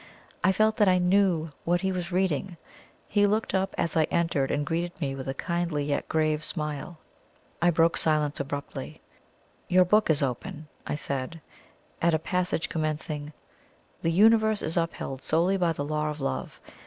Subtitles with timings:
[0.43, 2.57] I felt that I knew what he was reading.
[3.07, 6.97] He looked up as I entered, and greeted me with a kindly yet grave smile.
[7.61, 8.99] I broke silence abruptly.
[9.67, 11.39] "Your book is open," I said,
[12.01, 13.33] "at a passage commencing thus:
[14.01, 16.59] 'The universe is upheld solely by the Law of Love.